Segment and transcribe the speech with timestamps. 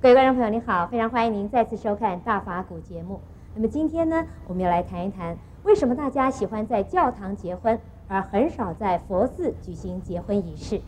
[0.00, 3.18] 各位观众朋友，您好，非常欢迎您再次收看《大法古》节目。
[3.56, 7.76] 那么今天呢，我们要来谈一谈，为什么大家喜欢在教堂结婚，
[8.06, 10.80] 而很少在佛寺举行结婚仪式？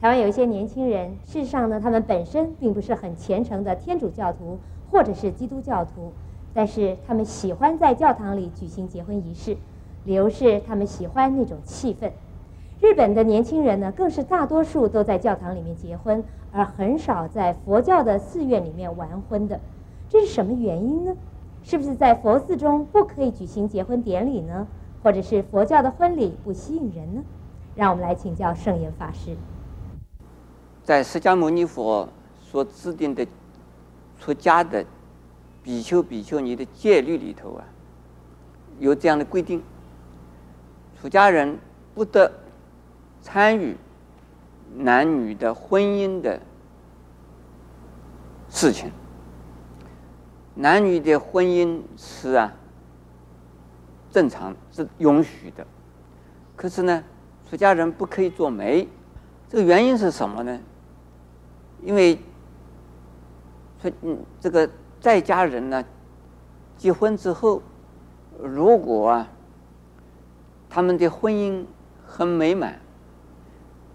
[0.00, 4.58] 台湾有一些年轻人，事实上呢，他们本身并不是很虔诚的天主教徒
[4.90, 6.10] 或者是基督教徒，
[6.54, 9.54] 但是他们喜欢在教堂里举行结婚仪式，
[10.04, 12.10] 理由是他们喜欢那种气氛。
[12.80, 19.58] 日本的年轻人呢，更是大多数都在教堂里面结婚，而很少在佛教的寺院里面完婚的。
[20.08, 21.16] 这是什么原因呢？
[21.62, 24.66] 是不是在佛寺中不可以举行结婚典礼呢？
[25.02, 27.22] 或者是佛教的婚礼不吸引人呢？
[27.74, 29.34] 让我们来请教圣严法师。
[30.82, 32.06] 在释迦牟尼佛
[32.38, 33.26] 所制定的
[34.20, 34.84] 出家的
[35.62, 37.64] 比丘、比丘尼的戒律里头啊，
[38.78, 39.62] 有这样的规定：
[41.00, 41.58] 出家人
[41.94, 42.30] 不得。
[43.24, 43.74] 参与
[44.76, 46.38] 男女的婚姻的
[48.50, 48.92] 事情，
[50.54, 52.52] 男女的婚姻是啊
[54.10, 55.66] 正常是允许的，
[56.54, 57.02] 可是呢，
[57.48, 58.86] 出家人不可以做媒，
[59.48, 60.60] 这个原因是什么呢？
[61.82, 62.16] 因为
[63.80, 64.68] 出嗯这个
[65.00, 65.82] 在家人呢
[66.76, 67.62] 结婚之后，
[68.38, 69.26] 如果啊
[70.68, 71.64] 他们的婚姻
[72.06, 72.83] 很美满。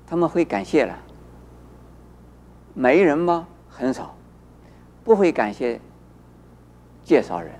[0.09, 0.97] 他们会感谢了，
[2.73, 3.47] 媒人吗？
[3.69, 4.15] 很少，
[5.03, 5.79] 不会感谢
[7.03, 7.51] 介绍人。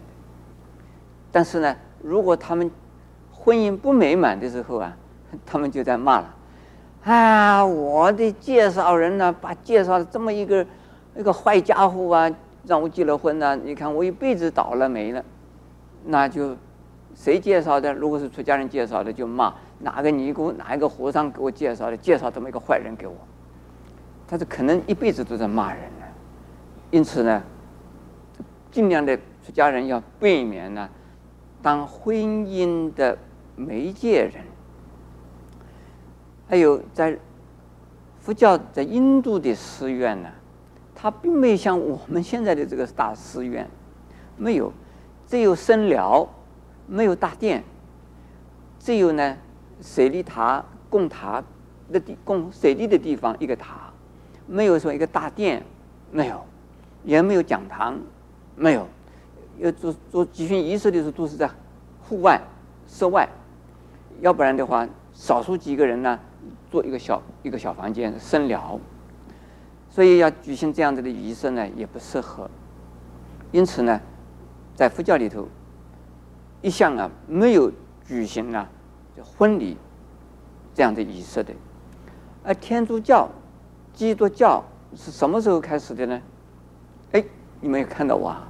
[1.32, 2.72] 但是呢，如果他们
[3.32, 4.98] 婚姻不美满的时候啊，
[5.46, 6.36] 他们就在骂了
[7.06, 10.66] ：“啊，我的介绍人呢，把介绍了这么一个
[11.16, 12.32] 一个坏家伙啊，
[12.66, 15.24] 让我结了婚呢，你看我一辈子倒了霉了。”
[16.04, 16.58] 那就
[17.16, 17.94] 谁介绍的？
[17.94, 19.54] 如果是出家人介绍的，就骂。
[19.82, 21.96] 哪个尼姑，哪一个和尚给我介绍的？
[21.96, 23.16] 介绍这么一个坏人给我，
[24.28, 26.06] 他是可能一辈子都在骂人呢。
[26.92, 27.42] 因此呢，
[28.72, 29.16] 尽量的
[29.46, 30.90] 出家人要避免呢，
[31.62, 33.18] 当婚姻的
[33.56, 34.44] 媒介人。
[36.50, 37.18] 还有在
[38.20, 40.30] 佛教在印度的寺院呢，
[40.94, 43.66] 它并没有像我们现在的这个大寺院，
[44.36, 44.74] 没有，
[45.26, 46.28] 只有僧寮，
[46.90, 47.64] 没有大殿，
[48.80, 49.38] 只有呢。
[49.82, 51.42] 水利塔供塔
[51.90, 53.94] 的地供水利的地方一个塔，
[54.46, 55.64] 没有说一个大殿，
[56.12, 56.46] 没有，
[57.06, 57.98] 也没有讲堂，
[58.58, 58.86] 没有，
[59.60, 61.50] 要做做举行仪式的时候都是在
[62.02, 62.42] 户外、
[62.90, 63.26] 室外，
[64.20, 66.20] 要不然的话，少数几个人呢，
[66.70, 68.78] 做一个小一个小房间僧寮，
[69.90, 72.52] 所以要举行这样子的仪式呢，也不适合。
[73.54, 74.02] 因此呢，
[74.76, 75.48] 在佛教里头，
[76.62, 77.72] 一向啊没有
[78.06, 78.70] 举行啊。
[79.36, 79.76] 婚礼
[80.74, 81.54] 这样的仪式的，
[82.42, 83.28] 而天主教、
[83.94, 84.64] 基督教
[84.96, 86.22] 是什么时候开始的呢？
[87.12, 87.26] 哎，
[87.60, 88.42] 你们有看到哇？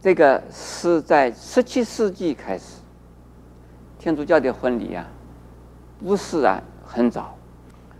[0.00, 2.80] 这个是在十七世纪开始，
[3.98, 5.06] 天主教的婚礼啊，
[5.98, 7.36] 不是啊很早，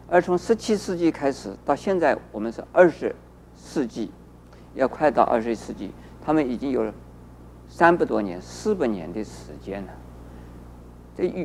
[0.08, 3.14] 而从十七世纪开始到现在，我们是二十
[3.54, 4.10] 世纪，
[4.74, 5.90] 要快到二十一世纪，
[6.24, 6.94] 他们已经有了
[7.68, 9.92] 三百多年、四百年的时间了。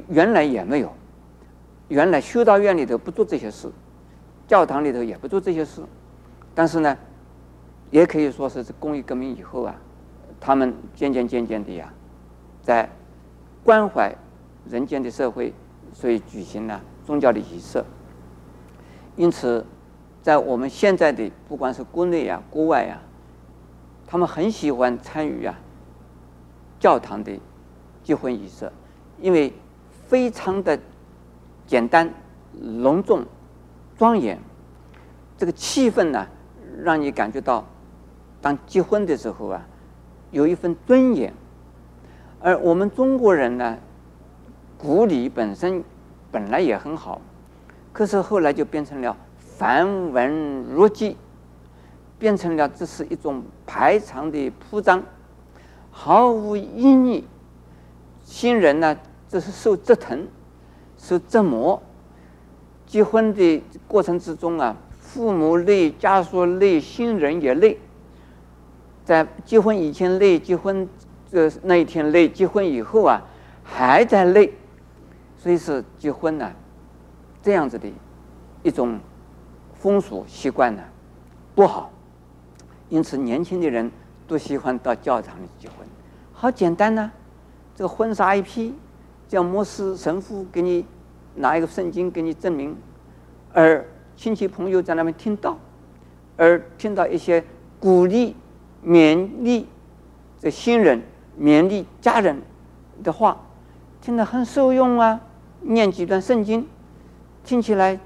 [0.08, 0.94] 原来也没有，
[1.88, 3.72] 原来修道院里头不做这些事，
[4.48, 5.82] 教堂里头也不做这些事，
[6.54, 6.96] 但是呢，
[7.90, 9.76] 也可以说是工业革命以后啊，
[10.40, 11.92] 他们渐渐渐渐的呀，
[12.62, 12.88] 在
[13.64, 14.14] 关怀
[14.70, 15.52] 人间的社会，
[15.92, 17.84] 所以举行了宗教的仪式。
[19.16, 19.66] 因此，
[20.22, 23.02] 在我们现在的不管是国内啊、国外啊，
[24.06, 25.60] 他们很喜欢参与啊
[26.84, 27.32] 教堂的
[28.04, 28.70] 结婚仪式，
[29.22, 29.54] 因为。
[30.06, 30.78] 非常的
[31.66, 32.08] 简单、
[32.62, 33.26] 隆重、
[33.98, 34.38] 庄严，
[35.38, 36.28] 这个气氛呢，
[36.84, 37.66] 让你感觉到，
[38.40, 39.66] 当结婚的时候啊，
[40.30, 41.34] 有一份尊严。
[42.42, 43.76] 而我们中国人呢，
[44.78, 45.84] 古礼本身
[46.32, 47.20] 本来也很好，
[47.92, 50.32] 可是后来就变成了繁文
[50.76, 51.16] 缛节，
[52.20, 55.02] 变成了这是一种排场的铺张，
[55.96, 57.24] 毫无意义。
[58.26, 58.98] 新人呢，
[59.30, 60.28] 这是受折腾、
[60.98, 61.82] 受折磨。
[62.88, 67.80] 结婚的过程之中啊，父母累，家属累，新人也累。
[69.06, 70.88] 在结婚以前累，结婚
[71.32, 73.22] 这那一天累，结婚以后啊
[73.64, 74.54] 还在累。
[75.38, 76.52] 所以是结婚呢，
[77.42, 77.88] 这样子的
[78.64, 79.00] 一种
[79.74, 80.82] 风俗习惯呢
[81.54, 81.92] 不好。
[82.90, 83.92] 因此，年轻的人
[84.28, 85.88] 都喜欢到教堂里结婚，
[86.32, 87.12] 好简单呢，
[87.76, 88.74] 这个婚纱一披。
[89.26, 90.86] 叫牧师、神父给你
[91.38, 92.78] 拿一个圣经给你证明，
[93.52, 93.84] 而
[94.16, 95.58] 亲戚朋友在那边听到，
[96.38, 97.44] 而听到一些
[97.80, 98.36] 鼓励、
[98.86, 99.68] 勉励
[100.38, 101.02] 这新人、
[101.40, 102.40] 勉励家人
[103.02, 103.42] 的话，
[104.02, 105.20] 听得很受用啊。
[105.62, 106.68] 念几段圣经，
[107.44, 108.00] 听起来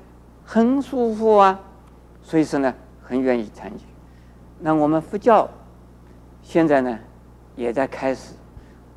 [0.46, 1.60] 很舒服啊，
[2.22, 3.80] 所以说呢，很愿意参与。
[4.60, 5.50] 那我们佛教
[6.48, 6.98] 现在呢，
[7.58, 8.34] 也在开始。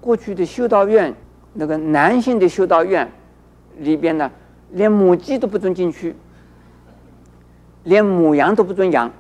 [0.01, 1.13] 过去的修道院，
[1.53, 3.11] 那个男性的修道院
[3.79, 4.31] 里边呢，
[4.71, 6.15] 连母鸡都不准进去，
[7.83, 9.11] 连母羊都不准养。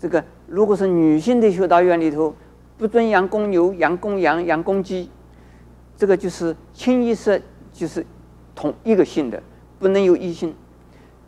[0.00, 2.34] 这个如果是女性的修道院里头，
[2.76, 5.08] 不准养公牛、养公羊、养公鸡，
[5.96, 7.40] 这个就是清一色
[7.72, 8.04] 就是
[8.52, 9.40] 同一个性的，
[9.78, 10.52] 不能有异性。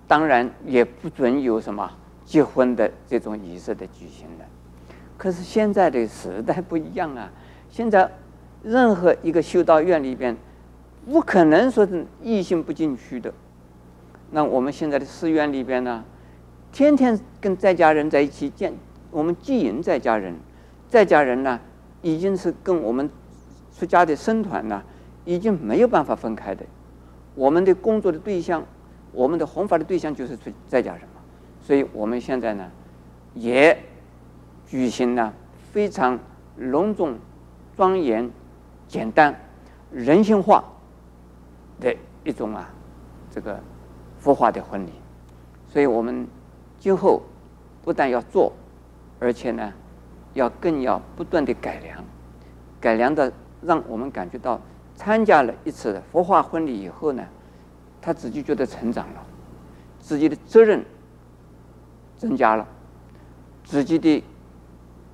[0.08, 1.88] 当然也不准有什么
[2.24, 4.44] 结婚的这种仪式的举行的。
[5.22, 7.30] 可是现在的时代不一样啊。
[7.70, 8.10] 现在，
[8.64, 10.36] 任何一个修道院里边，
[11.06, 13.32] 不可能说是异性不进去的。
[14.32, 16.02] 那我们现在的寺院里边呢，
[16.72, 18.74] 天天跟在家人在一起见，
[19.12, 20.34] 我们经营在家人，
[20.88, 21.60] 在家人呢，
[22.00, 23.08] 已经是跟我们
[23.78, 24.82] 出家的僧团呢，
[25.24, 26.66] 已经没有办法分开的。
[27.36, 28.66] 我们的工作的对象，
[29.12, 31.22] 我们的弘法的对象就是出在家人嘛。
[31.60, 32.68] 所以我们现在呢，
[33.34, 33.78] 也
[34.72, 35.30] 举行了
[35.70, 36.18] 非常
[36.56, 37.18] 隆重。
[37.76, 38.30] 庄严、
[38.86, 39.34] 简单、
[39.90, 40.62] 人性化
[41.80, 42.70] 的一种啊，
[43.30, 43.58] 这个
[44.18, 44.92] 佛化的婚礼，
[45.68, 46.26] 所以我们
[46.78, 47.22] 今后
[47.82, 48.52] 不但要做，
[49.18, 49.72] 而且呢，
[50.34, 52.04] 要更要不断的改良，
[52.78, 53.32] 改良的
[53.62, 54.60] 让我们感觉到
[54.94, 57.26] 参加了一次佛化婚礼以后呢，
[58.00, 59.26] 他自己觉得成长了，
[59.98, 60.84] 自己的责任
[62.16, 62.68] 增加了，
[63.64, 64.22] 自己的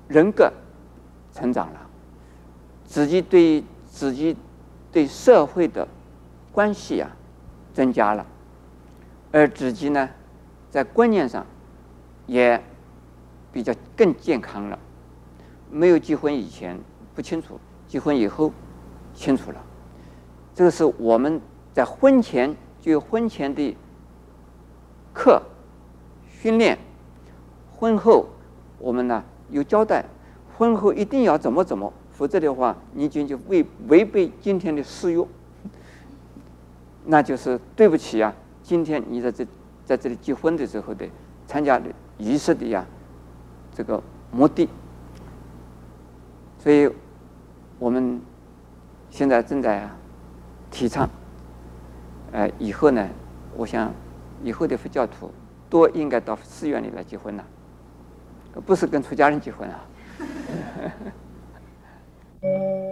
[0.09, 0.51] 人格
[1.33, 1.79] 成长了。
[2.83, 4.35] 自己对自己
[4.91, 5.87] 对社会的
[6.51, 7.09] 关系啊
[7.73, 8.25] 增加了，
[9.31, 10.09] 而自己呢，
[10.69, 11.45] 在观念上
[12.25, 12.61] 也
[13.53, 14.77] 比较更健康了。
[15.71, 16.79] 没有结婚以前
[17.13, 18.51] 不清楚，结婚以后
[19.13, 19.63] 清楚了。
[20.55, 21.39] 这个是我们
[21.71, 23.77] 在婚前就婚前的
[25.13, 25.41] 课
[26.27, 26.77] 训练，
[27.77, 28.25] 婚后
[28.79, 30.05] 我们呢有交代，
[30.57, 31.91] 婚后一定要怎么怎么。
[32.11, 35.25] 否则的话，你就就违违背今天的誓约，
[37.05, 38.33] 那就是对不起啊！
[38.61, 39.47] 今天你在这
[39.85, 41.07] 在这里结婚的时候的
[41.47, 41.85] 参加的
[42.17, 42.85] 仪式的呀，
[43.73, 44.67] 这个目的。
[46.61, 46.91] 所以，
[47.79, 48.19] 我们
[49.09, 49.95] 现在正在啊
[50.69, 51.09] 提倡，
[52.33, 53.09] 呃，以后呢，
[53.55, 53.93] 我想
[54.43, 55.31] 以后的佛教徒
[55.69, 57.45] 都应该到寺院里来结婚了，
[58.59, 59.85] 不是跟出家人结婚啊。